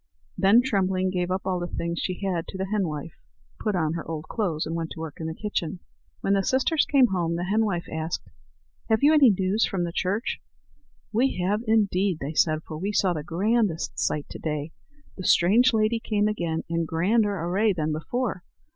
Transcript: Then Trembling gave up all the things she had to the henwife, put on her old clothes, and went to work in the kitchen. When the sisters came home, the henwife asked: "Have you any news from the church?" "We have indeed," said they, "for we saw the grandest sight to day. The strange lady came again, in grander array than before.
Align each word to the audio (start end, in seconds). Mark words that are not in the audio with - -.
Then 0.35 0.63
Trembling 0.63 1.11
gave 1.11 1.29
up 1.29 1.43
all 1.45 1.59
the 1.59 1.67
things 1.67 1.99
she 1.99 2.21
had 2.25 2.47
to 2.47 2.57
the 2.57 2.65
henwife, 2.65 3.13
put 3.59 3.75
on 3.75 3.93
her 3.93 4.03
old 4.09 4.23
clothes, 4.27 4.65
and 4.65 4.73
went 4.75 4.89
to 4.93 4.99
work 4.99 5.17
in 5.19 5.27
the 5.27 5.35
kitchen. 5.35 5.79
When 6.21 6.33
the 6.33 6.41
sisters 6.41 6.87
came 6.91 7.09
home, 7.09 7.35
the 7.35 7.43
henwife 7.43 7.85
asked: 7.87 8.27
"Have 8.89 9.03
you 9.03 9.13
any 9.13 9.29
news 9.29 9.67
from 9.67 9.83
the 9.83 9.93
church?" 9.93 10.41
"We 11.13 11.37
have 11.45 11.61
indeed," 11.67 12.17
said 12.33 12.55
they, 12.55 12.63
"for 12.65 12.79
we 12.79 12.91
saw 12.91 13.13
the 13.13 13.21
grandest 13.21 13.99
sight 13.99 14.27
to 14.29 14.39
day. 14.39 14.71
The 15.17 15.23
strange 15.27 15.71
lady 15.71 15.99
came 15.99 16.27
again, 16.27 16.63
in 16.67 16.85
grander 16.85 17.39
array 17.39 17.71
than 17.71 17.91
before. 17.91 18.43